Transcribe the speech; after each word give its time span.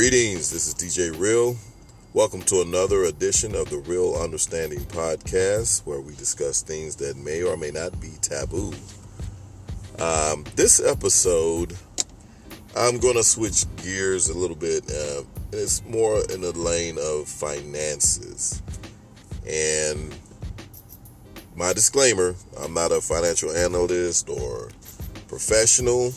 Greetings, 0.00 0.50
this 0.50 0.66
is 0.66 0.72
DJ 0.72 1.14
Wreal. 1.20 1.58
Welcome 2.14 2.40
to 2.44 2.62
another 2.62 3.04
edition 3.04 3.54
of 3.54 3.68
the 3.68 3.80
Real 3.80 4.14
Understanding 4.14 4.80
Podcast, 4.86 5.84
where 5.84 6.00
we 6.00 6.14
discuss 6.14 6.62
things 6.62 6.96
that 6.96 7.18
may 7.18 7.42
or 7.42 7.54
may 7.58 7.70
not 7.70 8.00
be 8.00 8.08
taboo. 8.22 8.72
Um, 9.98 10.46
this 10.56 10.80
episode, 10.80 11.76
I'm 12.74 12.96
going 12.96 13.16
to 13.16 13.22
switch 13.22 13.66
gears 13.76 14.30
a 14.30 14.38
little 14.38 14.56
bit. 14.56 14.90
Uh, 14.90 15.24
it's 15.52 15.84
more 15.84 16.22
in 16.32 16.40
the 16.40 16.52
lane 16.52 16.96
of 16.98 17.28
finances. 17.28 18.62
And 19.46 20.14
my 21.54 21.74
disclaimer 21.74 22.34
I'm 22.58 22.72
not 22.72 22.90
a 22.90 23.02
financial 23.02 23.54
analyst 23.54 24.30
or 24.30 24.70
professional. 25.28 26.12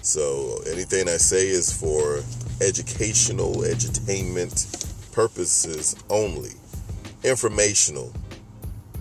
So 0.00 0.56
anything 0.66 1.06
I 1.10 1.18
say 1.18 1.46
is 1.48 1.70
for 1.70 2.22
educational, 2.60 3.54
edutainment 3.56 5.12
purposes 5.12 5.96
only, 6.10 6.52
informational 7.22 8.12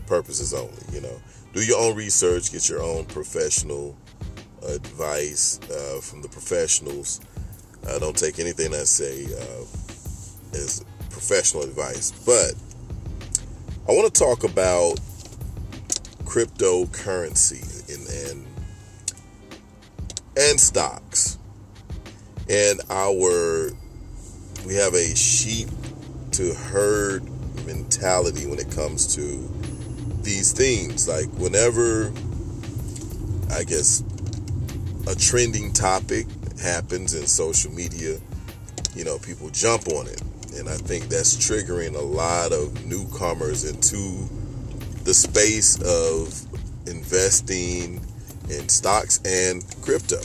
purposes 0.08 0.54
only. 0.54 0.84
You 0.92 1.02
know, 1.02 1.22
do 1.54 1.66
your 1.66 1.80
own 1.80 1.96
research, 1.96 2.52
get 2.52 2.70
your 2.70 2.82
own 2.82 3.06
professional 3.06 3.96
advice 4.68 5.60
uh, 5.70 6.00
from 6.02 6.22
the 6.22 6.30
professionals. 6.30 7.20
I 7.88 8.00
don't 8.00 8.18
take 8.18 8.40
anything 8.40 8.74
I 8.74 8.84
say 8.84 9.26
uh, 9.26 9.64
as 10.54 10.86
professional 11.10 11.64
advice, 11.64 12.12
but 12.26 12.54
I 13.88 13.92
want 13.92 14.14
to 14.14 14.20
talk 14.20 14.44
about 14.44 15.00
cryptocurrency 16.24 17.62
and, 17.94 18.08
and 18.32 18.48
and 20.36 20.60
stocks. 20.60 21.38
And 22.50 22.82
our 22.90 23.72
we 24.66 24.76
have 24.76 24.94
a 24.94 25.16
sheep 25.16 25.70
to 26.32 26.54
herd 26.54 27.24
mentality 27.66 28.46
when 28.46 28.60
it 28.60 28.72
comes 28.72 29.16
to 29.16 29.50
these 30.22 30.52
things. 30.52 31.08
Like 31.08 31.28
whenever 31.38 32.12
I 33.52 33.64
guess 33.64 34.04
a 35.08 35.16
trending 35.16 35.74
topic 35.74 36.28
happens 36.62 37.14
in 37.14 37.28
social 37.28 37.72
media, 37.72 38.18
you 38.96 39.04
know, 39.04 39.20
people 39.20 39.50
jump 39.50 39.88
on 39.90 40.08
it. 40.08 40.22
And 40.56 40.70
I 40.70 40.76
think 40.76 41.10
that's 41.10 41.36
triggering 41.36 41.96
a 41.96 42.02
lot 42.02 42.52
of 42.52 42.86
newcomers 42.86 43.66
into 43.66 44.30
the 45.04 45.14
space 45.14 45.82
of 45.82 46.34
investing 46.88 48.00
in 48.50 48.70
stocks 48.70 49.20
and 49.26 49.64
crypto. 49.82 50.20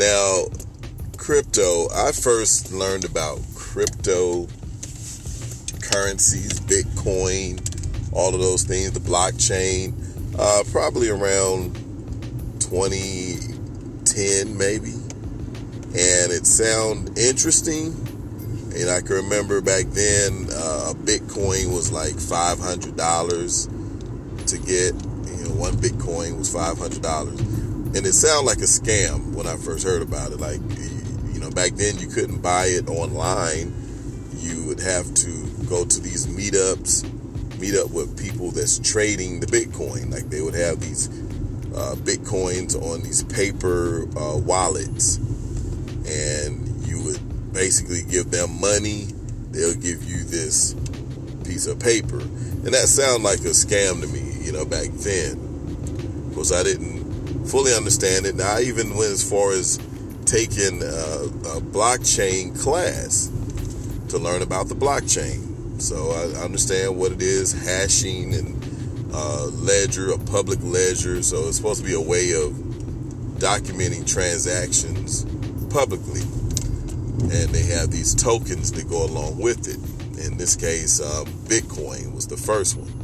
Now, 0.00 0.46
crypto, 1.18 1.88
I 1.94 2.12
first 2.12 2.72
learned 2.72 3.04
about 3.04 3.38
crypto 3.54 4.46
currencies, 5.82 6.58
Bitcoin, 6.60 7.60
all 8.10 8.34
of 8.34 8.40
those 8.40 8.62
things, 8.62 8.92
the 8.92 9.00
blockchain, 9.00 9.92
uh, 10.38 10.62
probably 10.72 11.10
around 11.10 11.74
2010, 12.60 14.56
maybe. 14.56 14.92
And 15.92 16.32
it 16.32 16.46
sounded 16.46 17.18
interesting. 17.18 17.88
And 18.74 18.88
I 18.88 19.02
can 19.02 19.16
remember 19.16 19.60
back 19.60 19.84
then, 19.88 20.46
uh, 20.50 20.94
Bitcoin 21.04 21.74
was 21.74 21.92
like 21.92 22.14
$500 22.14 24.46
to 24.46 24.58
get 24.58 24.94
You 25.36 25.44
know, 25.44 25.50
one 25.60 25.74
Bitcoin 25.74 26.38
was 26.38 26.50
five 26.52 26.78
hundred 26.78 27.02
dollars, 27.02 27.38
and 27.94 28.06
it 28.06 28.12
sounded 28.12 28.46
like 28.46 28.58
a 28.58 28.70
scam 28.70 29.34
when 29.34 29.46
I 29.46 29.56
first 29.56 29.84
heard 29.84 30.02
about 30.02 30.32
it. 30.32 30.40
Like, 30.40 30.60
you 31.32 31.40
know, 31.40 31.50
back 31.50 31.72
then 31.72 31.98
you 31.98 32.08
couldn't 32.08 32.40
buy 32.40 32.66
it 32.66 32.88
online. 32.88 33.74
You 34.36 34.64
would 34.66 34.80
have 34.80 35.12
to 35.14 35.46
go 35.68 35.84
to 35.84 36.00
these 36.00 36.26
meetups, 36.26 37.04
meet 37.58 37.74
up 37.74 37.90
with 37.90 38.18
people 38.18 38.50
that's 38.50 38.78
trading 38.78 39.40
the 39.40 39.46
Bitcoin. 39.46 40.12
Like 40.12 40.30
they 40.30 40.40
would 40.40 40.54
have 40.54 40.80
these 40.80 41.08
uh, 41.74 41.96
Bitcoins 41.96 42.74
on 42.80 43.02
these 43.02 43.22
paper 43.24 44.08
uh, 44.18 44.36
wallets, 44.36 45.16
and 46.06 46.86
you 46.86 47.02
would 47.04 47.52
basically 47.52 48.02
give 48.02 48.30
them 48.30 48.60
money. 48.60 49.08
They'll 49.50 49.74
give 49.74 50.04
you 50.04 50.24
this 50.24 50.74
piece 51.44 51.66
of 51.66 51.80
paper, 51.80 52.20
and 52.20 52.68
that 52.68 52.88
sounded 52.88 53.24
like 53.24 53.40
a 53.40 53.52
scam 53.52 54.00
to 54.00 54.06
me 54.06 54.30
you 54.50 54.58
know, 54.58 54.64
back 54.64 54.88
then. 54.90 55.38
Of 56.28 56.34
course, 56.34 56.52
I 56.52 56.64
didn't 56.64 56.99
fully 57.46 57.74
understand 57.74 58.26
it. 58.26 58.34
Now, 58.34 58.56
I 58.56 58.62
even 58.62 58.96
went 58.96 59.12
as 59.12 59.28
far 59.28 59.52
as 59.52 59.78
taking 60.24 60.82
a, 60.82 60.86
a 60.86 61.60
blockchain 61.60 62.58
class 62.60 63.30
to 64.08 64.18
learn 64.18 64.42
about 64.42 64.68
the 64.68 64.74
blockchain. 64.74 65.80
So 65.80 66.10
I 66.10 66.44
understand 66.44 66.96
what 66.96 67.12
it 67.12 67.22
is, 67.22 67.52
hashing 67.52 68.34
and 68.34 69.10
uh, 69.12 69.46
ledger, 69.46 70.12
a 70.12 70.18
public 70.18 70.58
ledger. 70.62 71.22
So 71.22 71.48
it's 71.48 71.56
supposed 71.56 71.80
to 71.80 71.86
be 71.86 71.94
a 71.94 72.00
way 72.00 72.32
of 72.32 72.52
documenting 73.38 74.06
transactions 74.06 75.24
publicly. 75.72 76.20
And 77.32 77.48
they 77.50 77.62
have 77.74 77.90
these 77.90 78.14
tokens 78.14 78.72
that 78.72 78.88
go 78.88 79.04
along 79.04 79.38
with 79.38 79.68
it. 79.68 79.78
In 80.26 80.36
this 80.36 80.56
case, 80.56 81.00
um, 81.00 81.26
Bitcoin 81.48 82.14
was 82.14 82.26
the 82.26 82.36
first 82.36 82.76
one 82.76 83.00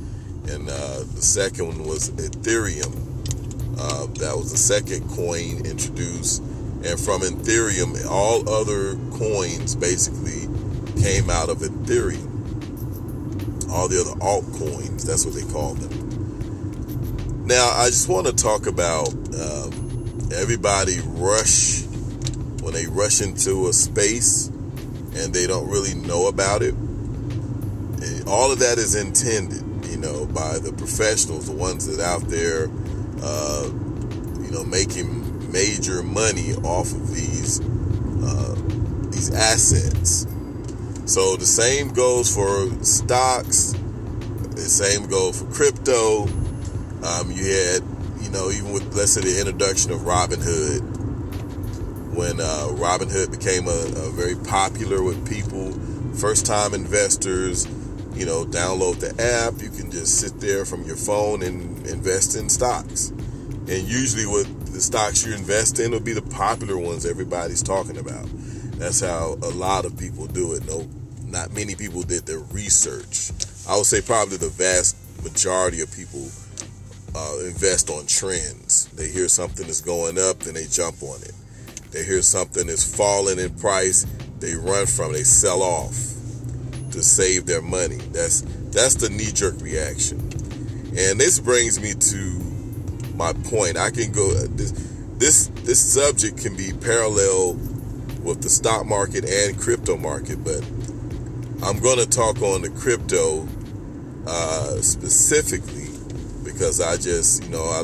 and 0.48 0.68
uh, 0.68 1.00
the 1.14 1.22
second 1.22 1.66
one 1.66 1.84
was 1.84 2.10
Ethereum. 2.10 2.94
Uh, 3.78 4.06
that 4.18 4.36
was 4.36 4.50
the 4.52 4.56
second 4.56 5.08
coin 5.10 5.66
introduced, 5.66 6.42
and 6.84 6.98
from 6.98 7.20
Ethereum, 7.20 8.06
all 8.06 8.48
other 8.48 8.96
coins 9.18 9.74
basically 9.74 10.48
came 11.02 11.28
out 11.28 11.48
of 11.48 11.58
Ethereum. 11.58 12.32
All 13.70 13.88
the 13.88 14.00
other 14.00 14.18
altcoins, 14.20 15.04
that's 15.04 15.26
what 15.26 15.34
they 15.34 15.44
call 15.52 15.74
them. 15.74 17.46
Now, 17.46 17.70
I 17.76 17.86
just 17.88 18.08
want 18.08 18.26
to 18.26 18.32
talk 18.32 18.66
about 18.66 19.08
um, 19.08 20.28
everybody 20.32 20.98
rush 21.04 21.82
when 22.62 22.72
they 22.72 22.86
rush 22.86 23.20
into 23.20 23.68
a 23.68 23.72
space 23.72 24.48
and 24.48 25.32
they 25.32 25.46
don't 25.46 25.68
really 25.68 25.94
know 25.94 26.28
about 26.28 26.62
it. 26.62 26.74
All 28.26 28.50
of 28.50 28.58
that 28.58 28.78
is 28.78 28.94
intended 28.94 29.62
you 29.96 30.02
know, 30.02 30.26
by 30.26 30.58
the 30.58 30.72
professionals, 30.72 31.46
the 31.46 31.56
ones 31.56 31.86
that 31.86 32.04
out 32.04 32.28
there, 32.28 32.68
uh, 33.22 33.70
you 34.42 34.50
know, 34.50 34.64
making 34.64 35.50
major 35.52 36.02
money 36.02 36.54
off 36.56 36.92
of 36.92 37.14
these 37.14 37.60
uh, 37.60 38.54
these 39.10 39.32
assets. 39.34 40.26
So 41.06 41.36
the 41.36 41.46
same 41.46 41.88
goes 41.90 42.34
for 42.34 42.68
stocks. 42.84 43.74
The 44.50 44.68
same 44.68 45.06
goes 45.06 45.40
for 45.40 45.46
crypto. 45.52 46.24
Um, 47.02 47.30
you 47.30 47.44
had, 47.52 47.82
you 48.20 48.30
know, 48.30 48.50
even 48.50 48.72
with 48.72 48.94
let's 48.94 49.12
say 49.12 49.20
the 49.20 49.38
introduction 49.38 49.92
of 49.92 50.00
Robinhood, 50.00 50.80
when 52.14 52.40
uh, 52.40 52.68
Robinhood 52.70 53.30
became 53.30 53.68
a, 53.68 54.06
a 54.06 54.10
very 54.10 54.34
popular 54.34 55.02
with 55.02 55.28
people, 55.28 55.72
first 56.14 56.46
time 56.46 56.74
investors 56.74 57.66
you 58.16 58.24
know, 58.24 58.44
download 58.44 58.98
the 58.98 59.10
app. 59.22 59.60
You 59.62 59.68
can 59.68 59.90
just 59.90 60.20
sit 60.20 60.40
there 60.40 60.64
from 60.64 60.84
your 60.84 60.96
phone 60.96 61.42
and 61.42 61.86
invest 61.86 62.34
in 62.34 62.48
stocks. 62.48 63.10
And 63.10 63.86
usually, 63.86 64.26
what 64.26 64.46
the 64.66 64.80
stocks 64.80 65.26
you 65.26 65.34
invest 65.34 65.78
in 65.80 65.90
will 65.90 66.00
be 66.00 66.14
the 66.14 66.22
popular 66.22 66.78
ones 66.78 67.04
everybody's 67.04 67.62
talking 67.62 67.98
about. 67.98 68.26
That's 68.78 69.00
how 69.00 69.38
a 69.42 69.50
lot 69.50 69.84
of 69.84 69.98
people 69.98 70.26
do 70.26 70.54
it. 70.54 70.66
No, 70.66 70.88
not 71.26 71.52
many 71.52 71.74
people 71.74 72.02
did 72.02 72.24
their 72.24 72.38
research. 72.38 73.32
I 73.68 73.76
would 73.76 73.86
say 73.86 74.00
probably 74.00 74.38
the 74.38 74.48
vast 74.48 74.96
majority 75.22 75.80
of 75.82 75.94
people 75.94 76.28
uh, 77.14 77.38
invest 77.44 77.90
on 77.90 78.06
trends. 78.06 78.86
They 78.94 79.08
hear 79.08 79.28
something 79.28 79.66
is 79.66 79.80
going 79.80 80.18
up, 80.18 80.40
then 80.40 80.54
they 80.54 80.66
jump 80.66 81.02
on 81.02 81.20
it. 81.22 81.32
They 81.90 82.04
hear 82.04 82.22
something 82.22 82.68
is 82.68 82.84
falling 82.96 83.38
in 83.38 83.54
price, 83.54 84.06
they 84.38 84.54
run 84.54 84.86
from 84.86 85.10
it, 85.10 85.14
they 85.14 85.24
sell 85.24 85.62
off 85.62 86.05
to 86.96 87.02
save 87.02 87.44
their 87.44 87.60
money. 87.60 87.96
That's 88.12 88.40
that's 88.72 88.94
the 88.94 89.10
knee 89.10 89.30
jerk 89.30 89.60
reaction. 89.60 90.18
And 90.98 91.20
this 91.20 91.38
brings 91.38 91.78
me 91.78 91.92
to 91.92 93.14
my 93.14 93.34
point. 93.34 93.76
I 93.76 93.90
can 93.90 94.12
go 94.12 94.32
this 94.32 94.72
this 95.18 95.48
this 95.62 95.78
subject 95.78 96.38
can 96.38 96.56
be 96.56 96.72
parallel 96.72 97.52
with 98.22 98.40
the 98.42 98.48
stock 98.48 98.86
market 98.86 99.28
and 99.28 99.58
crypto 99.58 99.98
market, 99.98 100.42
but 100.42 100.64
I'm 101.62 101.80
going 101.80 101.98
to 101.98 102.08
talk 102.08 102.40
on 102.40 102.62
the 102.62 102.70
crypto 102.70 103.46
uh, 104.26 104.80
specifically 104.80 105.90
because 106.44 106.80
I 106.80 106.96
just 106.96 107.44
you 107.44 107.50
know 107.50 107.64
I, 107.64 107.82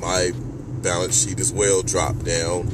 my 0.00 0.32
balance 0.82 1.24
sheet 1.24 1.38
as 1.38 1.52
well 1.52 1.82
dropped 1.82 2.24
down 2.24 2.66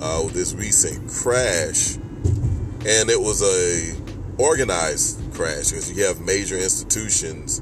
uh, 0.00 0.20
with 0.22 0.34
this 0.34 0.52
recent 0.52 1.08
crash, 1.08 1.96
and 1.96 3.08
it 3.08 3.18
was 3.18 3.40
a 3.42 4.03
organized 4.38 5.20
crash 5.32 5.70
because 5.70 5.92
you 5.92 6.04
have 6.04 6.20
major 6.20 6.56
institutions 6.56 7.60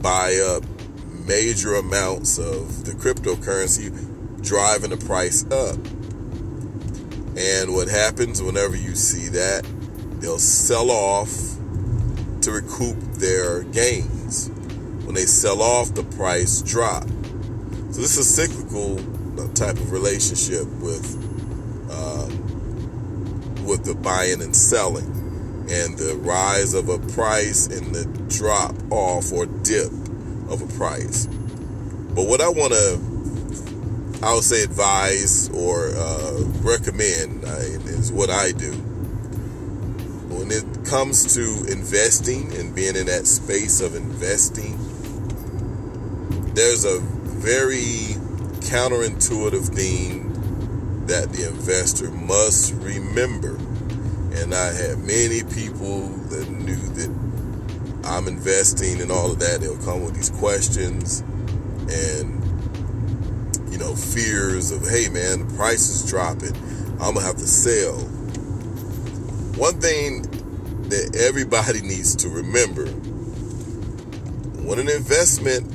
buy 0.00 0.36
up 0.36 0.64
major 1.26 1.74
amounts 1.74 2.38
of 2.38 2.84
the 2.84 2.92
cryptocurrency 2.92 3.90
driving 4.42 4.90
the 4.90 4.96
price 4.96 5.44
up. 5.50 5.76
And 7.36 7.74
what 7.74 7.88
happens 7.88 8.42
whenever 8.42 8.76
you 8.76 8.94
see 8.94 9.28
that, 9.28 9.64
they'll 10.20 10.38
sell 10.38 10.90
off 10.90 11.30
to 12.42 12.52
recoup 12.52 12.98
their 13.14 13.62
gains. 13.64 14.48
When 15.04 15.14
they 15.14 15.26
sell 15.26 15.62
off, 15.62 15.94
the 15.94 16.02
price 16.02 16.62
drop. 16.62 17.04
So 17.90 18.00
this 18.00 18.16
is 18.16 18.18
a 18.18 18.24
cyclical 18.24 18.96
type 19.54 19.76
of 19.76 19.92
relationship 19.92 20.66
with 20.80 21.16
uh, 21.90 22.26
with 23.64 23.84
the 23.84 23.94
buying 23.94 24.42
and 24.42 24.54
selling, 24.54 25.19
and 25.70 25.96
the 25.96 26.16
rise 26.16 26.74
of 26.74 26.88
a 26.88 26.98
price 27.12 27.66
and 27.66 27.94
the 27.94 28.04
drop 28.28 28.74
off 28.90 29.32
or 29.32 29.46
dip 29.46 29.92
of 30.48 30.62
a 30.62 30.66
price. 30.76 31.26
But 31.26 32.26
what 32.26 32.40
I 32.40 32.48
want 32.48 32.72
to, 32.72 34.26
I 34.26 34.34
would 34.34 34.42
say, 34.42 34.64
advise 34.64 35.48
or 35.50 35.90
uh, 35.94 36.42
recommend 36.62 37.44
uh, 37.44 37.56
is 37.86 38.10
what 38.10 38.30
I 38.30 38.50
do. 38.50 38.72
When 40.28 40.50
it 40.50 40.84
comes 40.84 41.34
to 41.34 41.70
investing 41.70 42.52
and 42.56 42.74
being 42.74 42.96
in 42.96 43.06
that 43.06 43.26
space 43.26 43.80
of 43.80 43.94
investing, 43.94 44.76
there's 46.54 46.84
a 46.84 46.98
very 46.98 48.16
counterintuitive 48.66 49.74
thing 49.74 51.06
that 51.06 51.32
the 51.32 51.48
investor 51.48 52.10
must 52.10 52.74
remember. 52.74 53.58
And 54.32 54.54
I 54.54 54.72
had 54.72 54.98
many 54.98 55.42
people 55.42 56.08
that 56.30 56.48
knew 56.50 56.76
that 56.76 57.10
I'm 58.04 58.28
investing 58.28 59.00
and 59.00 59.10
all 59.10 59.32
of 59.32 59.38
that. 59.40 59.60
They'll 59.60 59.76
come 59.78 60.04
with 60.04 60.14
these 60.14 60.30
questions 60.30 61.20
and, 61.90 62.42
you 63.72 63.78
know, 63.78 63.94
fears 63.94 64.70
of, 64.70 64.88
hey 64.88 65.08
man, 65.08 65.46
the 65.46 65.54
price 65.56 65.88
is 65.88 66.08
dropping. 66.08 66.56
I'm 67.00 67.14
going 67.14 67.16
to 67.16 67.22
have 67.22 67.36
to 67.36 67.46
sell. 67.46 67.98
One 69.58 69.80
thing 69.80 70.22
that 70.88 71.16
everybody 71.18 71.80
needs 71.82 72.14
to 72.16 72.28
remember 72.28 72.86
when 74.62 74.78
an 74.78 74.88
investment, 74.88 75.66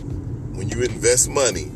when 0.56 0.70
you 0.70 0.82
invest 0.82 1.30
money, 1.30 1.72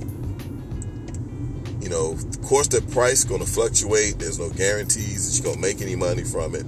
you 1.81 1.89
know, 1.89 2.11
of 2.11 2.41
course, 2.41 2.67
the 2.67 2.81
price 2.81 3.19
is 3.19 3.25
going 3.25 3.41
to 3.41 3.47
fluctuate. 3.47 4.19
There's 4.19 4.39
no 4.39 4.49
guarantees 4.49 5.29
that 5.29 5.37
you're 5.37 5.53
going 5.53 5.61
to 5.63 5.67
make 5.67 5.81
any 5.81 5.95
money 5.95 6.23
from 6.23 6.55
it. 6.55 6.65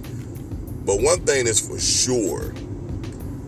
But 0.85 1.01
one 1.01 1.21
thing 1.21 1.47
is 1.47 1.59
for 1.59 1.79
sure 1.79 2.53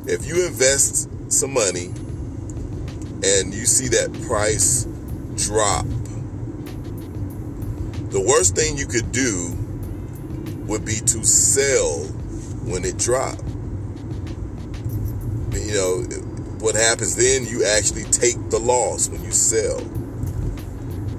if 0.05 0.27
you 0.27 0.45
invest 0.45 1.09
some 1.31 1.53
money 1.53 1.85
and 3.23 3.53
you 3.53 3.65
see 3.65 3.87
that 3.87 4.11
price 4.27 4.85
drop, 5.37 5.85
the 8.11 8.21
worst 8.21 8.55
thing 8.55 8.77
you 8.77 8.85
could 8.85 9.11
do 9.11 9.55
would 10.67 10.85
be 10.85 10.95
to 10.95 11.23
sell 11.23 12.03
when 12.65 12.83
it 12.85 12.97
dropped. 12.97 13.41
You 15.53 15.73
know, 15.73 16.01
what 16.59 16.75
happens 16.75 17.15
then, 17.15 17.45
you 17.45 17.65
actually 17.65 18.03
take 18.03 18.35
the 18.49 18.59
loss 18.59 19.09
when 19.09 19.23
you 19.23 19.31
sell. 19.31 19.79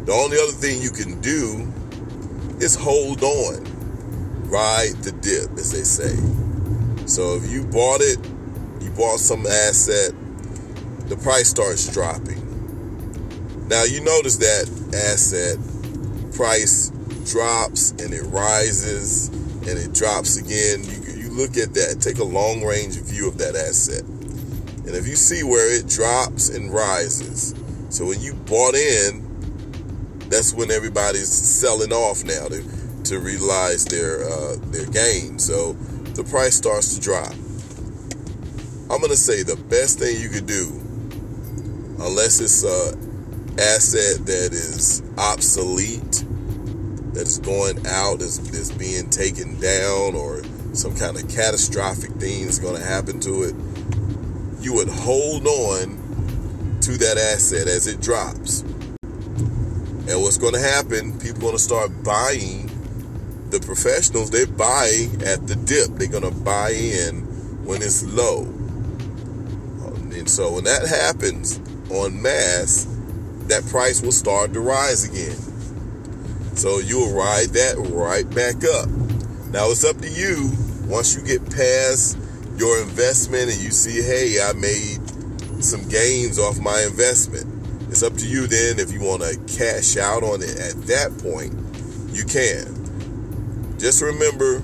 The 0.05 0.13
only 0.13 0.37
other 0.39 0.53
thing 0.53 0.83
you 0.83 0.91
can 0.91 1.21
do 1.23 1.67
is 2.61 2.75
hold 2.75 3.23
on, 3.23 3.65
ride 4.51 4.95
the 5.03 5.13
dip, 5.13 5.51
as 5.59 5.73
they 5.73 5.83
say. 5.83 6.15
So 7.07 7.37
if 7.37 7.51
you 7.51 7.65
bought 7.65 8.01
it, 8.03 8.19
you 8.83 8.91
bought 8.91 9.19
some 9.19 9.47
asset, 9.47 10.13
the 11.09 11.17
price 11.17 11.49
starts 11.49 11.93
dropping. 11.93 12.41
Now 13.69 13.85
you 13.85 14.03
notice 14.03 14.37
that 14.37 14.69
asset 14.95 15.59
price 16.35 16.91
drops 17.25 17.93
and 17.93 18.13
it 18.13 18.23
rises 18.25 19.29
and 19.29 19.79
it 19.79 19.95
drops 19.95 20.37
again. 20.37 20.85
You, 20.85 21.23
you 21.23 21.31
look 21.31 21.57
at 21.57 21.73
that, 21.75 22.01
take 22.01 22.19
a 22.19 22.25
long 22.25 22.63
range 22.63 23.01
view 23.01 23.27
of 23.27 23.39
that 23.39 23.57
asset. 23.57 24.03
And 24.03 24.95
if 24.95 25.09
you 25.09 25.17
see 25.17 25.43
where 25.43 25.73
it 25.75 25.89
drops 25.89 26.51
and 26.51 26.71
rises, 26.71 27.55
so 27.89 28.05
when 28.05 28.21
you 28.21 28.35
bought 28.35 28.75
in, 28.75 29.24
that's 30.29 30.55
when 30.55 30.71
everybody's 30.71 31.31
selling 31.31 31.93
off 31.93 32.25
now 32.25 32.49
to 32.49 32.63
to 33.05 33.19
realize 33.19 33.85
their 33.85 34.25
uh, 34.25 34.57
their 34.71 34.87
gain. 34.87 35.39
So 35.39 35.75
the 36.15 36.25
price 36.25 36.57
starts 36.57 36.95
to 36.95 37.01
drop. 37.01 37.33
I'm 38.91 39.01
gonna 39.01 39.17
say 39.17 39.43
the 39.43 39.57
best 39.57 39.99
thing 39.99 40.21
you 40.21 40.29
could 40.29 40.47
do, 40.47 40.67
unless 42.01 42.41
it's 42.41 42.65
a 42.65 42.97
asset 43.61 44.27
that 44.27 44.51
is 44.53 45.03
obsolete, 45.19 46.25
that 47.13 47.23
is 47.23 47.39
going 47.39 47.87
out, 47.87 48.21
is 48.21 48.39
is 48.51 48.73
being 48.73 49.11
taken 49.11 49.61
down, 49.61 50.15
or 50.15 50.43
some 50.75 50.97
kind 50.97 51.17
of 51.17 51.29
catastrophic 51.29 52.11
thing 52.13 52.43
is 52.45 52.59
to 52.59 52.81
happen 52.81 53.21
to 53.21 53.45
it, 53.45 53.55
you 54.61 54.75
would 54.75 54.89
hold 54.89 55.47
on 55.47 56.79
to 56.81 56.99
that 56.99 57.17
asset 57.17 57.69
as 57.69 57.87
it 57.87 58.01
drops 58.01 58.65
and 60.07 60.21
what's 60.21 60.37
going 60.37 60.53
to 60.53 60.61
happen, 60.61 61.19
people 61.19 61.39
are 61.39 61.41
going 61.41 61.53
to 61.55 61.59
start 61.59 61.91
buying. 62.05 62.71
The 63.51 63.61
professionals, 63.61 64.31
they 64.31 64.45
buy 64.47 65.09
at 65.25 65.47
the 65.47 65.55
dip. 65.55 65.97
They're 65.97 66.09
going 66.09 66.25
to 66.25 66.43
buy 66.43 66.71
in 66.71 67.21
when 67.65 67.83
it's 67.83 68.03
low. 68.03 68.43
Um, 68.43 70.11
and 70.13 70.29
so 70.29 70.55
when 70.55 70.65
that 70.65 70.87
happens 70.87 71.61
on 71.91 72.21
mass, 72.21 72.87
that 73.47 73.65
price 73.67 74.03
will 74.03 74.13
start 74.13 74.53
to 74.55 74.61
rise 74.61 75.09
again. 75.09 75.37
So 76.57 76.81
you'll 76.81 77.15
ride 77.15 77.51
that 77.51 77.77
right 77.79 78.29
back 78.29 78.65
up. 78.65 78.89
Now 79.53 79.71
it's 79.71 79.85
up 79.85 79.99
to 79.99 80.09
you 80.09 80.51
once 80.87 81.17
you 81.17 81.23
get 81.23 81.49
past 81.51 82.19
your 82.57 82.83
investment 82.83 83.53
and 83.53 83.61
you 83.61 83.71
see, 83.71 84.03
hey, 84.03 84.37
I 84.43 84.53
made 84.53 84.99
some 85.63 85.89
gains 85.89 86.39
off 86.39 86.59
my 86.61 86.83
investment 86.83 87.54
it's 87.95 88.03
up 88.03 88.17
to 88.17 88.27
you 88.27 88.49
then 88.49 88.81
if 88.81 88.91
you 88.91 89.01
want 89.01 89.23
to 89.23 89.39
cash 89.57 89.97
out 89.97 90.25
on 90.25 90.43
it 90.43 90.59
at 90.59 90.75
that 90.89 91.17
point, 91.23 91.55
you 92.13 92.25
can. 92.25 93.79
Just 93.79 94.03
remember 94.03 94.59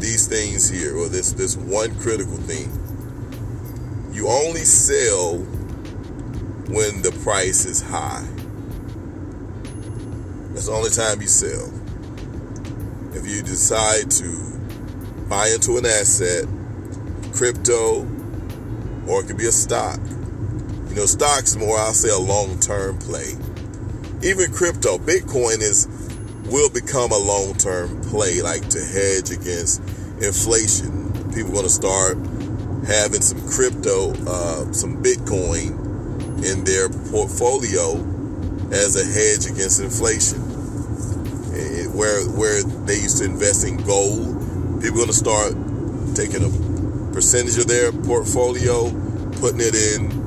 these 0.00 0.26
things 0.26 0.68
here, 0.68 0.96
or 0.96 1.08
this 1.08 1.34
this 1.34 1.56
one 1.56 1.94
critical 2.00 2.36
thing. 2.36 2.68
You 4.12 4.26
only 4.26 4.64
sell 4.64 5.36
when 6.66 7.02
the 7.02 7.12
price 7.22 7.64
is 7.64 7.80
high. 7.80 8.26
That's 10.52 10.66
the 10.66 10.72
only 10.72 10.90
time 10.90 11.20
you 11.20 11.28
sell. 11.28 11.72
If 13.14 13.24
you 13.24 13.40
decide 13.42 14.10
to 14.10 14.58
buy 15.28 15.46
into 15.46 15.78
an 15.78 15.86
asset, 15.86 16.46
crypto, 17.32 18.00
or 19.06 19.20
it 19.20 19.28
could 19.28 19.38
be 19.38 19.46
a 19.46 19.52
stock, 19.52 20.00
you 20.94 21.00
know, 21.00 21.06
stocks 21.06 21.56
more, 21.56 21.76
I'll 21.76 21.92
say 21.92 22.08
a 22.08 22.16
long 22.16 22.60
term 22.60 22.98
play. 22.98 23.34
Even 24.22 24.52
crypto, 24.52 24.96
Bitcoin 24.96 25.60
is 25.60 25.88
will 26.46 26.70
become 26.70 27.10
a 27.10 27.18
long 27.18 27.54
term 27.54 28.00
play, 28.02 28.40
like 28.42 28.68
to 28.68 28.78
hedge 28.78 29.32
against 29.32 29.80
inflation. 30.22 31.12
People 31.34 31.50
are 31.50 31.54
going 31.54 31.64
to 31.64 31.68
start 31.68 32.16
having 32.86 33.22
some 33.22 33.42
crypto, 33.48 34.12
uh, 34.24 34.70
some 34.72 35.02
Bitcoin 35.02 35.74
in 36.46 36.62
their 36.62 36.88
portfolio 37.10 37.94
as 38.70 38.94
a 38.94 39.04
hedge 39.04 39.50
against 39.50 39.80
inflation. 39.80 40.38
It, 41.54 41.90
where 41.90 42.22
where 42.38 42.62
they 42.62 43.00
used 43.00 43.18
to 43.18 43.24
invest 43.24 43.66
in 43.66 43.78
gold, 43.78 44.80
people 44.80 45.02
are 45.02 45.06
going 45.06 45.08
to 45.08 45.12
start 45.12 45.54
taking 46.14 46.44
a 46.44 47.12
percentage 47.12 47.58
of 47.58 47.66
their 47.66 47.90
portfolio, 47.90 48.90
putting 49.40 49.60
it 49.60 49.74
in 49.74 50.23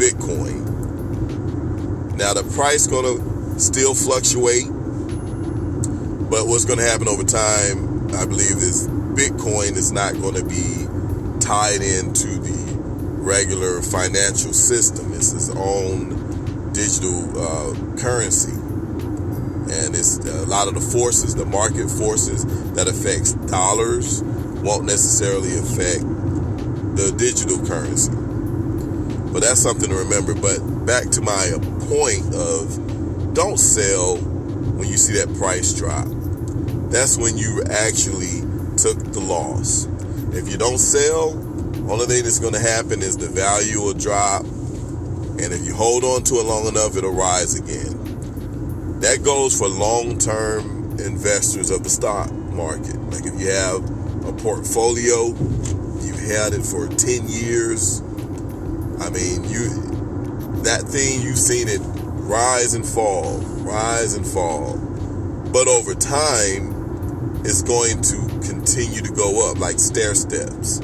Bitcoin. 0.00 0.64
Now 2.16 2.32
the 2.32 2.42
price 2.56 2.86
to 3.04 3.60
still 3.60 3.94
fluctuate, 3.94 4.64
but 6.30 6.46
what's 6.48 6.64
to 6.78 6.84
happen 6.84 7.06
over 7.06 7.22
time, 7.22 8.08
I 8.16 8.24
believe, 8.24 8.56
is 8.64 8.88
Bitcoin 8.88 9.76
is 9.76 9.92
not 9.92 10.14
to 10.36 10.44
be 10.44 10.86
tied 11.44 11.82
into 11.82 12.28
the 12.40 12.76
regular 13.20 13.82
financial 13.82 14.54
system. 14.54 15.12
It's 15.12 15.34
its 15.34 15.50
own 15.50 16.72
digital 16.72 17.20
uh, 17.36 17.74
currency, 18.00 18.52
and 18.52 19.94
it's 19.94 20.16
a 20.16 20.46
lot 20.46 20.66
of 20.66 20.74
the 20.74 20.80
forces, 20.80 21.34
the 21.34 21.44
market 21.44 21.90
forces 21.90 22.46
that 22.72 22.88
affects 22.88 23.34
dollars, 23.52 24.22
won't 24.64 24.86
necessarily 24.86 25.58
affect 25.58 26.00
the 26.96 27.12
digital 27.18 27.58
currency. 27.66 28.19
But 29.32 29.42
that's 29.42 29.60
something 29.60 29.88
to 29.88 29.96
remember. 29.96 30.34
But 30.34 30.58
back 30.86 31.10
to 31.10 31.20
my 31.20 31.50
point 31.88 32.34
of 32.34 33.34
don't 33.34 33.58
sell 33.58 34.16
when 34.16 34.88
you 34.88 34.96
see 34.96 35.14
that 35.14 35.32
price 35.38 35.72
drop. 35.72 36.06
That's 36.90 37.16
when 37.16 37.38
you 37.38 37.62
actually 37.70 38.40
took 38.76 38.98
the 39.12 39.20
loss. 39.20 39.86
If 40.32 40.50
you 40.50 40.58
don't 40.58 40.78
sell, 40.78 41.30
only 41.90 42.06
thing 42.06 42.24
that's 42.24 42.38
going 42.38 42.54
to 42.54 42.60
happen 42.60 43.02
is 43.02 43.16
the 43.16 43.28
value 43.28 43.80
will 43.80 43.94
drop. 43.94 44.42
And 44.42 45.52
if 45.52 45.64
you 45.64 45.74
hold 45.74 46.04
on 46.04 46.22
to 46.24 46.34
it 46.36 46.44
long 46.44 46.66
enough, 46.66 46.96
it'll 46.96 47.12
rise 47.12 47.58
again. 47.58 49.00
That 49.00 49.22
goes 49.24 49.58
for 49.58 49.68
long 49.68 50.18
term 50.18 50.98
investors 50.98 51.70
of 51.70 51.82
the 51.82 51.90
stock 51.90 52.30
market. 52.32 52.96
Like 53.10 53.24
if 53.24 53.40
you 53.40 53.50
have 53.50 53.82
a 54.26 54.32
portfolio, 54.32 55.28
you've 56.02 56.20
had 56.20 56.52
it 56.52 56.62
for 56.62 56.86
10 56.88 57.28
years. 57.28 58.02
I 59.00 59.08
mean, 59.08 59.44
you 59.44 59.68
that 60.62 60.82
thing 60.82 61.22
you've 61.22 61.38
seen 61.38 61.68
it 61.68 61.80
rise 62.30 62.74
and 62.74 62.86
fall, 62.86 63.38
rise 63.64 64.14
and 64.14 64.26
fall. 64.26 64.76
But 65.52 65.68
over 65.68 65.94
time, 65.94 67.40
it's 67.44 67.62
going 67.62 68.02
to 68.02 68.16
continue 68.46 69.00
to 69.00 69.12
go 69.12 69.50
up 69.50 69.58
like 69.58 69.78
stair 69.78 70.14
steps. 70.14 70.80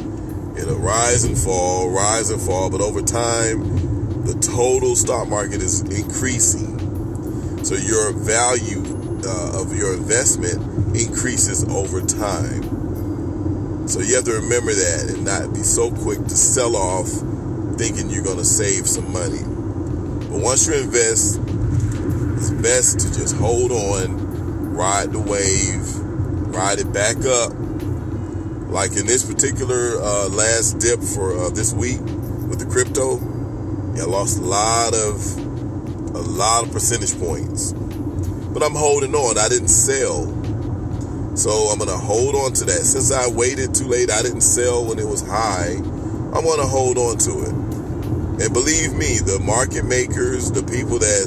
It'll 0.56 0.78
rise 0.78 1.25
and 1.25 1.37
fall, 1.37 1.90
rise 1.90 2.30
and 2.30 2.40
fall, 2.40 2.70
but 2.70 2.80
over 2.80 3.02
time, 3.02 4.25
the 4.25 4.35
total 4.35 4.96
stock 4.96 5.28
market 5.28 5.61
is 5.61 5.82
increasing. 5.82 7.64
So 7.64 7.75
your 7.75 8.12
value 8.12 8.82
uh, 9.25 9.61
of 9.61 9.76
your 9.76 9.94
investment 9.94 10.96
increases 10.96 11.64
over 11.68 12.00
time. 12.00 13.87
So 13.87 14.00
you 14.00 14.16
have 14.16 14.25
to 14.25 14.32
remember 14.32 14.73
that 14.73 15.14
and 15.14 15.25
not 15.25 15.52
be 15.52 15.62
so 15.62 15.90
quick 15.90 16.25
to 16.25 16.37
sell 16.37 16.75
off 16.75 17.08
thinking 17.78 18.11
you're 18.11 18.25
going 18.25 18.38
to 18.38 18.45
save 18.45 18.87
some 18.87 19.12
money. 19.12 19.42
But 20.30 20.40
once 20.40 20.66
you 20.66 20.75
invest, 20.75 21.40
it's 22.37 22.50
best 22.50 23.00
to 23.00 23.06
just 23.12 23.37
hold 23.37 23.73
on, 23.73 24.75
ride 24.75 25.12
the 25.12 25.21
wave, 25.21 25.97
ride 26.54 26.78
it 26.78 26.92
back 26.92 27.16
up. 27.25 27.52
Like 28.71 28.97
in 28.97 29.06
this 29.06 29.25
particular 29.25 29.97
uh, 30.00 30.28
last 30.28 30.78
dip 30.78 31.00
for 31.00 31.37
uh, 31.38 31.50
this 31.50 31.73
week 31.73 32.00
with 32.00 32.59
the 32.59 32.66
crypto, 32.66 33.18
I 33.97 34.04
lost 34.04 34.38
a 34.38 34.42
lot 34.42 34.92
of 34.95 35.37
a 36.14 36.21
lot 36.21 36.64
of 36.64 36.73
percentage 36.73 37.18
points. 37.18 37.73
But 37.73 38.62
I'm 38.62 38.75
holding 38.75 39.14
on. 39.14 39.38
I 39.38 39.49
didn't 39.49 39.68
sell. 39.68 40.26
So 41.37 41.50
I'm 41.71 41.78
going 41.78 41.90
to 41.90 41.97
hold 41.97 42.35
on 42.35 42.52
to 42.54 42.64
that. 42.64 42.83
Since 42.85 43.12
I 43.12 43.28
waited 43.28 43.75
too 43.75 43.87
late, 43.87 44.11
I 44.11 44.23
didn't 44.23 44.40
sell 44.40 44.85
when 44.85 44.99
it 44.99 45.06
was 45.06 45.21
high. 45.21 45.75
I'm 45.76 46.42
going 46.45 46.61
to 46.61 46.66
hold 46.66 46.97
on 46.97 47.18
to 47.18 47.42
it. 47.42 47.65
And 48.40 48.52
believe 48.52 48.92
me, 48.94 49.18
the 49.18 49.40
market 49.44 49.84
makers, 49.84 50.50
the 50.50 50.62
people 50.62 50.98
that, 50.98 51.26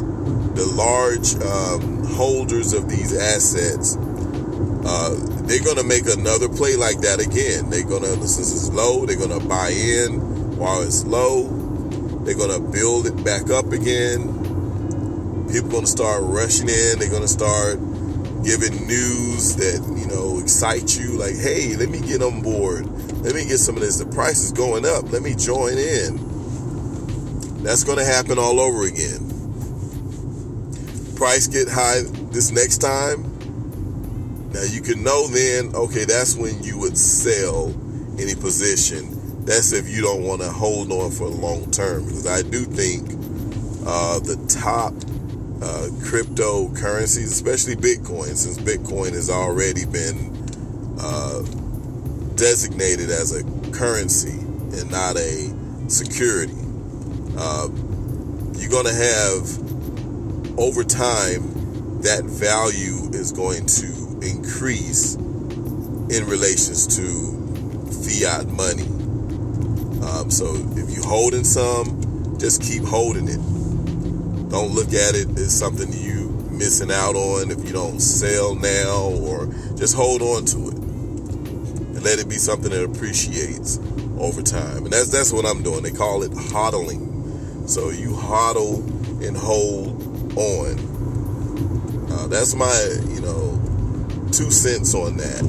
the 0.55 0.65
large 0.65 1.35
um, 1.41 2.05
holders 2.15 2.73
of 2.73 2.89
these 2.89 3.17
assets, 3.17 3.97
uh, 4.85 5.15
they're 5.43 5.63
going 5.63 5.77
to 5.77 5.83
make 5.83 6.07
another 6.07 6.49
play 6.49 6.75
like 6.75 6.99
that 7.01 7.19
again. 7.19 7.69
They're 7.69 7.87
going 7.87 8.03
to, 8.03 8.27
since 8.27 8.51
it's 8.51 8.69
low, 8.69 9.05
they're 9.05 9.17
going 9.17 9.37
to 9.37 9.45
buy 9.47 9.69
in 9.69 10.57
while 10.57 10.81
it's 10.81 11.03
low. 11.05 11.47
They're 12.23 12.37
going 12.37 12.51
to 12.51 12.59
build 12.59 13.07
it 13.07 13.23
back 13.23 13.49
up 13.49 13.71
again 13.71 14.39
people 15.51 15.69
going 15.69 15.85
to 15.85 15.89
start 15.89 16.21
rushing 16.23 16.69
in. 16.69 16.99
They're 16.99 17.09
going 17.09 17.23
to 17.23 17.27
start 17.27 17.79
giving 18.43 18.85
news 18.87 19.55
that, 19.55 19.81
you 19.97 20.05
know, 20.07 20.39
excite 20.39 20.97
you. 20.97 21.17
Like, 21.17 21.35
hey, 21.35 21.75
let 21.75 21.89
me 21.89 21.99
get 21.99 22.21
on 22.21 22.41
board. 22.41 22.85
Let 23.23 23.35
me 23.35 23.45
get 23.45 23.57
some 23.57 23.75
of 23.75 23.81
this. 23.81 23.97
The 23.97 24.05
price 24.05 24.43
is 24.43 24.51
going 24.51 24.85
up. 24.85 25.11
Let 25.11 25.23
me 25.23 25.33
join 25.35 25.77
in. 25.77 26.28
That's 27.61 27.83
going 27.83 27.97
to 27.97 28.05
happen 28.05 28.39
all 28.39 28.59
over 28.59 28.85
again. 28.85 29.19
Price 31.15 31.47
get 31.47 31.67
high 31.67 32.01
this 32.31 32.51
next 32.51 32.77
time. 32.77 33.23
Now 34.53 34.63
you 34.63 34.81
can 34.81 35.03
know 35.03 35.27
then, 35.27 35.75
okay, 35.75 36.05
that's 36.05 36.35
when 36.35 36.63
you 36.63 36.79
would 36.79 36.97
sell 36.97 37.73
any 38.17 38.35
position. 38.35 39.45
That's 39.45 39.73
if 39.73 39.89
you 39.89 40.01
don't 40.01 40.23
want 40.23 40.41
to 40.41 40.49
hold 40.49 40.91
on 40.91 41.11
for 41.11 41.27
long 41.27 41.69
term. 41.71 42.05
Because 42.05 42.25
I 42.25 42.41
do 42.41 42.63
think 42.63 43.09
uh, 43.85 44.19
the 44.19 44.37
top 44.47 44.93
uh, 45.61 45.89
cryptocurrencies, 46.05 47.25
especially 47.25 47.75
Bitcoin, 47.75 48.35
since 48.35 48.57
Bitcoin 48.57 49.11
has 49.11 49.29
already 49.29 49.85
been 49.85 50.31
uh, 50.99 51.41
designated 52.35 53.09
as 53.09 53.35
a 53.35 53.43
currency 53.71 54.39
and 54.79 54.89
not 54.89 55.17
a 55.17 55.53
security. 55.89 56.58
Uh, 57.38 57.67
you're 58.57 58.69
going 58.69 58.86
to 58.86 58.93
have, 58.93 60.59
over 60.59 60.83
time, 60.83 62.01
that 62.01 62.24
value 62.25 63.09
is 63.13 63.31
going 63.31 63.65
to 63.65 64.19
increase 64.21 65.15
in 65.15 66.25
relations 66.27 66.88
to 66.98 67.03
fiat 68.03 68.48
money. 68.48 68.88
Um, 70.03 70.31
so 70.31 70.45
if 70.77 70.89
you're 70.89 71.07
holding 71.07 71.43
some, 71.43 72.38
just 72.39 72.62
keep 72.62 72.83
holding 72.83 73.27
it 73.27 73.39
don't 74.50 74.74
look 74.74 74.93
at 74.93 75.13
it 75.13 75.29
as 75.38 75.57
something 75.57 75.93
you 75.93 76.29
missing 76.50 76.91
out 76.91 77.15
on 77.15 77.51
if 77.51 77.63
you 77.65 77.71
don't 77.71 78.00
sell 78.00 78.55
now 78.55 79.09
or 79.21 79.45
just 79.75 79.95
hold 79.95 80.24
on 80.24 80.43
to 80.43 80.69
it 80.69 80.74
and 80.74 82.03
let 82.03 82.17
it 82.17 82.27
be 82.27 82.36
something 82.36 82.71
that 82.71 82.83
appreciates 82.83 83.79
over 84.17 84.41
time. 84.41 84.86
And 84.86 84.88
that's 84.91 85.09
that's 85.09 85.31
what 85.31 85.45
I'm 85.45 85.62
doing. 85.62 85.83
They 85.83 85.91
call 85.91 86.24
it 86.24 86.31
hodling. 86.31 87.08
So 87.69 87.91
you 87.91 88.15
huddle 88.15 88.77
and 89.23 89.38
hold 89.38 90.01
on. 90.35 92.09
Uh, 92.11 92.25
that's 92.25 92.55
my 92.55 92.97
you 93.09 93.21
know 93.21 93.61
two 94.31 94.49
cents 94.49 94.95
on 94.95 95.17
that. 95.17 95.43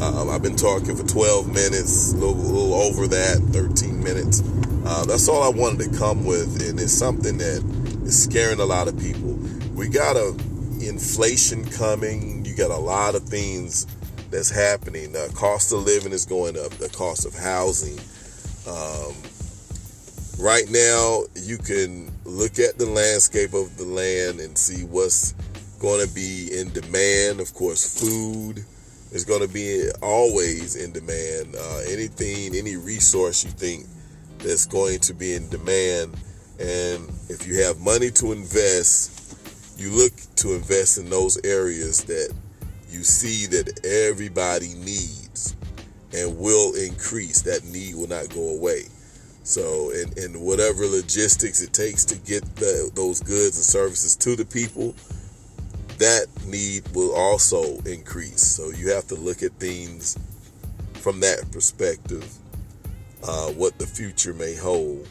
Uh, 0.00 0.30
I've 0.30 0.42
been 0.42 0.54
talking 0.54 0.94
for 0.94 1.04
12 1.04 1.48
minutes, 1.48 2.12
a 2.12 2.18
little, 2.18 2.34
little 2.36 2.74
over 2.74 3.08
that, 3.08 3.38
13 3.50 4.00
minutes. 4.00 4.44
Uh, 4.86 5.04
that's 5.06 5.28
all 5.28 5.42
I 5.42 5.48
wanted 5.48 5.90
to 5.90 5.98
come 5.98 6.24
with, 6.24 6.62
and 6.68 6.78
it's 6.78 6.92
something 6.92 7.38
that 7.38 7.64
is 8.04 8.22
scaring 8.22 8.60
a 8.60 8.64
lot 8.64 8.86
of 8.86 8.96
people. 8.96 9.34
We 9.74 9.88
got 9.88 10.14
a 10.14 10.36
inflation 10.80 11.64
coming. 11.64 12.44
You 12.44 12.54
got 12.54 12.70
a 12.70 12.78
lot 12.78 13.16
of 13.16 13.24
things 13.24 13.88
that's 14.30 14.50
happening. 14.50 15.10
The 15.10 15.32
cost 15.34 15.72
of 15.72 15.80
living 15.80 16.12
is 16.12 16.26
going 16.26 16.56
up. 16.56 16.70
The 16.74 16.90
cost 16.90 17.26
of 17.26 17.34
housing. 17.34 17.98
Um, 18.68 19.14
right 20.38 20.68
now, 20.70 21.22
you 21.34 21.58
can 21.58 22.10
look 22.24 22.58
at 22.58 22.78
the 22.78 22.86
landscape 22.86 23.54
of 23.54 23.76
the 23.76 23.84
land 23.84 24.40
and 24.40 24.56
see 24.56 24.84
what's 24.84 25.32
going 25.80 26.06
to 26.06 26.14
be 26.14 26.48
in 26.52 26.70
demand. 26.72 27.40
Of 27.40 27.54
course, 27.54 28.00
food 28.00 28.64
is 29.12 29.24
going 29.24 29.42
to 29.42 29.52
be 29.52 29.88
always 30.02 30.76
in 30.76 30.92
demand. 30.92 31.54
Uh, 31.54 31.78
anything, 31.88 32.54
any 32.54 32.76
resource 32.76 33.44
you 33.44 33.50
think 33.50 33.86
that's 34.38 34.66
going 34.66 35.00
to 35.00 35.14
be 35.14 35.34
in 35.34 35.48
demand 35.48 36.16
and 36.58 37.08
if 37.28 37.46
you 37.46 37.62
have 37.64 37.80
money 37.80 38.10
to 38.12 38.32
invest, 38.32 39.36
you 39.76 39.90
look 39.90 40.12
to 40.36 40.54
invest 40.54 40.98
in 40.98 41.10
those 41.10 41.38
areas 41.44 42.04
that 42.04 42.32
you 42.88 43.02
see 43.02 43.46
that 43.46 43.84
everybody 43.84 44.72
needs 44.74 45.56
and 46.14 46.38
will 46.38 46.74
increase. 46.76 47.42
That 47.42 47.64
need 47.64 47.96
will 47.96 48.08
not 48.08 48.32
go 48.32 48.50
away. 48.50 48.84
So, 49.44 49.92
and, 50.16 50.40
whatever 50.40 50.86
logistics 50.86 51.60
it 51.60 51.74
takes 51.74 52.06
to 52.06 52.16
get 52.16 52.42
the, 52.56 52.90
those 52.94 53.20
goods 53.20 53.56
and 53.56 53.64
services 53.64 54.16
to 54.16 54.36
the 54.36 54.46
people, 54.46 54.94
that 55.98 56.26
need 56.46 56.88
will 56.94 57.14
also 57.14 57.78
increase. 57.80 58.40
So, 58.40 58.70
you 58.70 58.90
have 58.90 59.06
to 59.08 59.14
look 59.14 59.42
at 59.42 59.52
things 59.60 60.18
from 60.94 61.20
that 61.20 61.50
perspective, 61.52 62.26
uh, 63.22 63.50
what 63.50 63.78
the 63.78 63.86
future 63.86 64.32
may 64.32 64.54
hold 64.54 65.06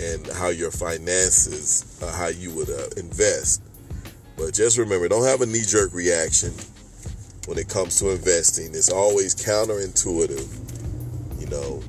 and 0.00 0.26
how 0.28 0.48
your 0.48 0.70
finances, 0.70 2.00
uh, 2.02 2.10
how 2.12 2.28
you 2.28 2.50
would 2.52 2.70
uh, 2.70 2.86
invest. 2.96 3.62
But 4.38 4.54
just 4.54 4.78
remember, 4.78 5.08
don't 5.08 5.26
have 5.26 5.42
a 5.42 5.46
knee 5.46 5.64
jerk 5.66 5.92
reaction 5.92 6.54
when 7.46 7.58
it 7.58 7.68
comes 7.68 7.98
to 7.98 8.12
investing. 8.12 8.68
It's 8.68 8.90
always 8.90 9.34
counterintuitive. 9.34 11.40
You 11.40 11.46
know, 11.48 11.82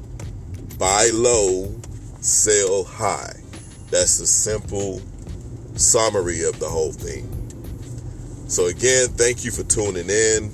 buy 0.80 1.10
low, 1.14 1.80
sell 2.22 2.84
high. 2.86 3.36
That's 3.92 4.18
the 4.18 4.26
simple 4.26 5.02
summary 5.76 6.44
of 6.44 6.60
the 6.60 6.68
whole 6.68 6.92
thing. 6.92 7.28
So, 8.48 8.66
again, 8.66 9.10
thank 9.10 9.46
you 9.46 9.52
for 9.52 9.64
tuning 9.64 10.10
in. 10.10 10.52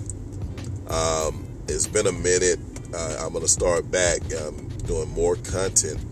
Um, 0.89 1.47
it's 1.69 1.87
been 1.87 2.07
a 2.07 2.11
minute. 2.11 2.59
Uh, 2.93 3.21
I'm 3.21 3.31
going 3.31 3.43
to 3.43 3.49
start 3.49 3.89
back 3.89 4.19
um, 4.41 4.67
doing 4.85 5.09
more 5.11 5.37
content 5.37 6.03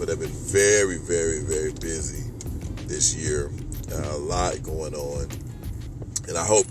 but 0.00 0.08
I've 0.08 0.18
been 0.18 0.28
very, 0.30 0.96
very, 0.96 1.40
very 1.40 1.72
busy 1.72 2.24
this 2.86 3.14
year. 3.14 3.50
Uh, 3.92 4.16
a 4.16 4.16
lot 4.16 4.62
going 4.62 4.94
on. 4.94 5.28
And 6.26 6.38
I 6.38 6.46
hope 6.46 6.64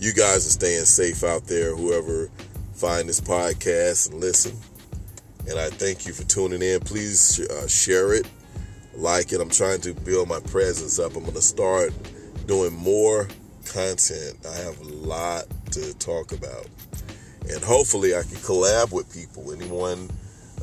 you 0.00 0.12
guys 0.12 0.44
are 0.48 0.50
staying 0.50 0.84
safe 0.86 1.22
out 1.22 1.46
there, 1.46 1.76
whoever 1.76 2.28
find 2.74 3.08
this 3.08 3.20
podcast 3.20 4.10
and 4.10 4.20
listen. 4.20 4.58
And 5.48 5.58
I 5.58 5.70
thank 5.70 6.06
you 6.06 6.12
for 6.12 6.24
tuning 6.24 6.62
in. 6.62 6.80
Please 6.80 7.40
uh, 7.40 7.66
share 7.66 8.14
it, 8.14 8.28
like 8.94 9.32
it. 9.32 9.40
I'm 9.40 9.50
trying 9.50 9.80
to 9.82 9.92
build 9.92 10.28
my 10.28 10.40
presence 10.40 10.98
up. 10.98 11.16
I'm 11.16 11.22
going 11.22 11.34
to 11.34 11.42
start 11.42 11.92
doing 12.46 12.74
more 12.74 13.28
content. 13.66 14.38
I 14.48 14.54
have 14.56 14.80
a 14.80 14.84
lot 14.84 15.44
to 15.72 15.94
talk 15.98 16.32
about. 16.32 16.66
And 17.50 17.62
hopefully, 17.62 18.14
I 18.14 18.22
can 18.22 18.36
collab 18.36 18.92
with 18.92 19.12
people. 19.12 19.52
Anyone 19.52 20.08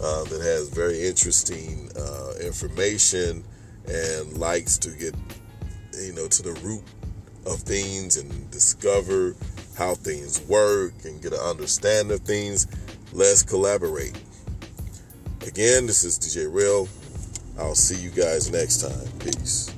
uh, 0.02 0.24
that 0.24 0.42
has 0.42 0.70
very 0.70 1.06
interesting 1.06 1.92
uh, 1.98 2.34
information 2.42 3.44
and 3.88 4.38
likes 4.38 4.78
to 4.78 4.92
get, 4.92 5.14
you 6.00 6.14
know, 6.14 6.28
to 6.28 6.44
the 6.44 6.54
root 6.62 6.84
of 7.46 7.60
things 7.60 8.18
and 8.18 8.50
discover 8.52 9.36
how 9.78 9.96
things 9.96 10.42
work 10.48 10.94
and 11.06 11.22
get 11.22 11.34
an 11.34 11.40
understanding 11.40 12.14
of 12.14 12.22
things, 12.22 12.68
let's 13.12 13.44
collaborate. 13.44 14.18
Again, 15.48 15.88
this 15.88 16.04
is 16.04 16.20
DJ 16.20 16.52
Wreal. 16.52 16.88
I'll 17.58 17.76
see 17.76 17.96
you 17.96 18.10
guys 18.10 18.52
next 18.52 18.82
time. 18.82 19.08
Peace. 19.20 19.74